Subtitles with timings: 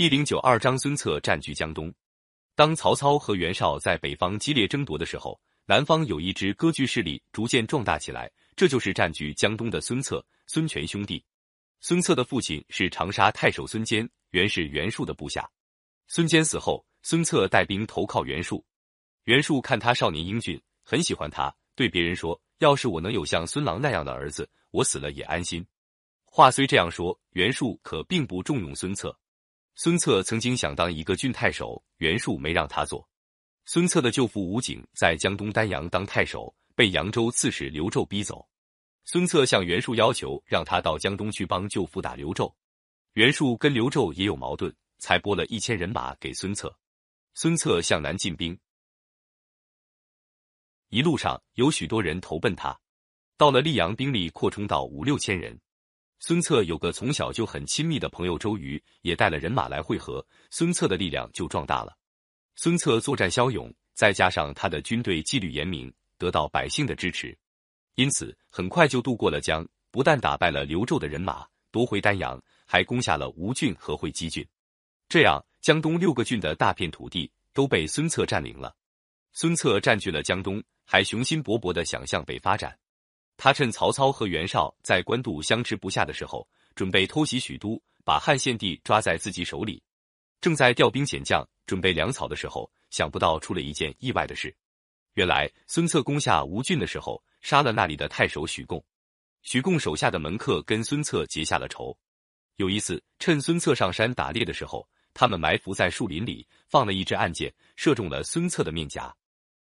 [0.00, 1.92] 第零九二章，孙策占据江东。
[2.54, 11.22] 当曹操和袁绍在北方激烈争夺的时候，南方有一支割据势力逐渐壮大起来，这就是占据江东的孙策、孙权兄弟。
[11.80, 15.46] 孙策的父亲是长沙太守孙坚，原是袁术的部下。
[16.08, 18.64] 孙坚死后，孙策带兵投靠袁术。
[19.24, 25.62] 袁术看他少年英俊，很喜欢他，对别人说：“要是我能有像孙郎那样的儿子，我死了也安心。”
[26.24, 29.14] 话虽这样说，袁术可并不重用孙策。
[29.74, 33.08] 孙策曾经想当一个郡太守，袁术没让他做。
[33.64, 38.46] 孙策的舅父吴景在江东丹阳当太守，被扬州刺史刘胄逼走。
[39.04, 42.52] 孙策向袁术要求让他到江东去帮舅父打刘胄。
[43.14, 46.76] 袁术跟刘胄也有矛盾，才拨了一千人马给孙策。
[47.34, 48.58] 孙策向南进兵，
[50.88, 52.78] 一路上有许多人投奔他。
[53.36, 55.58] 到了溧阳，兵力扩充到五六千人。
[56.22, 61.96] 孙策有个从小就很亲密的朋友周瑜，也带了人马来会合，孙策的力量就壮大了。
[62.56, 67.36] 孙策作战骁勇，再加上他的军队纪律严明，得到百姓的支持，
[67.94, 74.46] 因此很快就渡过了江，不但打败了刘胄的人马，夺回丹阳，还攻下了吴郡和会稽郡。
[75.08, 78.76] 这样，江东六个郡的大片土地都被孙策占领了。
[79.32, 82.78] 孙策占据了江东，还雄心勃勃地想向北发展。
[83.42, 89.82] 他趁曹操和袁绍在官渡相持不下的时候，准备偷袭许都，把汉献帝抓在自己手里。
[90.42, 94.54] 正在调兵遣将、准备粮草的时候，想不到出了一件意外的事。
[95.14, 98.84] 原来，孙策攻下吴郡的时候，杀了那里的太守许贡。
[99.40, 101.96] 许贡手下的门客跟孙策结下了仇。
[102.56, 109.16] 有一次，趁孙策上山打猎的时候，他们埋伏在树林里，放了一支暗箭，射中了孙策的面颊。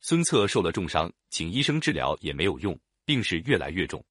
[0.00, 2.74] 孙策受了重伤，请医生治疗也没有用。
[3.08, 4.04] 病势越来越重，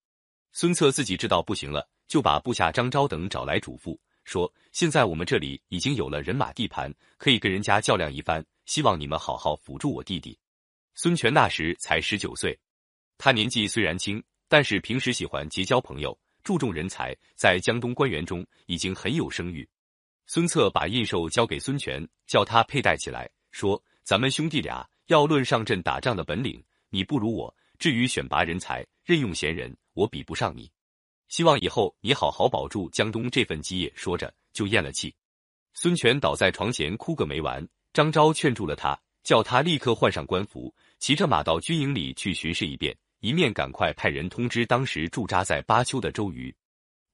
[0.54, 10.36] 孙策自己知道不行了，就把部下张昭等找来嘱咐说：“现在我们这里已经有了人马地盘，可以跟人家较量一番，希望你们好好辅助我弟弟。”
[10.98, 12.60] 孙权那时才十九岁，
[13.20, 19.70] 他年纪虽然轻，但是平时喜欢结交朋友，注重人才，在江东官员中已经很有声誉。
[20.26, 30.70] 孙策把印绶交给孙权，叫他佩戴起来，说：“咱们兄弟俩要论上阵打仗的本领，你不如我。”至于选拔人才、任用贤人，我比不上你。
[31.28, 33.92] 希望以后你好好保住江东这份基业。
[33.96, 35.14] 说着就咽了气。
[35.74, 37.68] 孙权倒在床前哭个没完。
[37.94, 46.56] 张昭劝住了他，叫他立刻换上官服，骑着马到军营里去巡视一遍，一面赶快派人通知当时驻扎在巴丘的周瑜。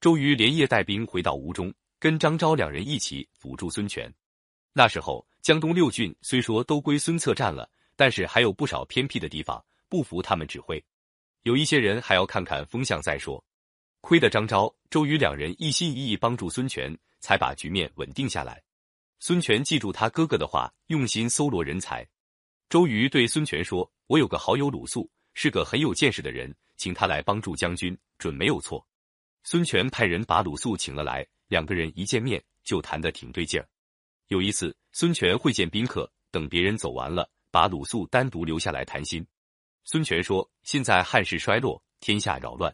[0.02, 4.14] 周瑜连夜带兵回到吴中，跟张昭两人一起辅助孙权。
[4.74, 9.64] 那时候江东六郡虽说都归孙策占了，但是还有不少偏僻的地方。
[9.94, 10.84] 不服他们指挥，
[11.44, 13.46] 有一些人还要看看风向再说。
[14.02, 18.60] 亏得张昭、周瑜两人一心一意帮助孙权，才把局面稳定下来。
[19.20, 22.04] 孙权记住他哥哥的话，用心搜罗人才。
[22.70, 28.84] 周瑜对孙权说：“我有个好友鲁肃，是个很有见识的人，请他来帮助将军，准没有错。”
[29.46, 33.70] 孙权派人把鲁肃请了来，两个人一见面就谈得挺对劲儿。
[34.30, 39.24] 有一次，孙权会见宾客，等别人走完了，把鲁肃单独留下来谈心。
[39.86, 42.74] 孙权说：“现在汉室衰落，天下扰乱，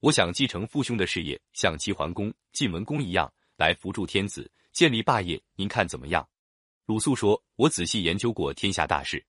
[0.00, 5.40] 我想继承父兄的事业，像齐桓公、晋文公一样来扶助天子，建立霸业。
[5.56, 6.26] 您看怎么样？”
[6.86, 9.22] 鲁肃说：“我仔细研究过天下大事，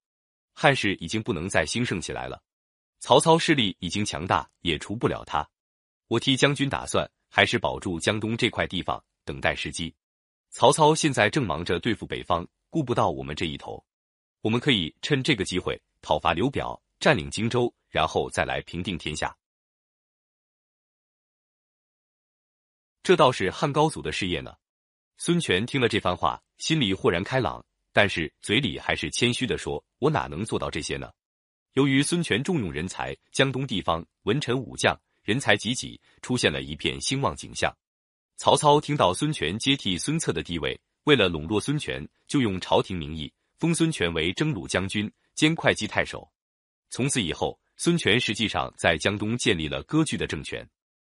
[0.53, 2.41] 汉室已经不能再兴盛起来了。
[2.99, 5.47] 曹操势力已经强大，也除不了他。
[6.07, 9.93] 我替将军打算，还是保住江东这块地方，等待时机。
[10.51, 13.85] 曹操现在正忙着对付北方，顾不到我们这一头。
[14.41, 19.35] 我们可以趁这个机会讨伐刘表。”占领荆州，然后再来平定天下。
[23.01, 24.53] 这倒是汉高祖的事业呢。
[25.17, 31.09] 孙权听了这番话，心里豁然开朗，但是嘴里还是谦虚的说：“我哪能做到这些呢？”
[31.73, 37.75] 由于孙权重用人才，江东地方文臣武将人才济济，出现了一片兴旺景象。
[38.37, 46.29] 曹操听到孙权接替孙策的地位，为了笼络孙权，就用朝廷名义封孙权为征虏将军兼会稽太守。
[46.89, 50.67] 从此以后，孙权实际上在江东建立了割据的政权。